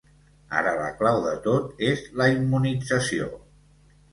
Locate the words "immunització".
2.39-3.29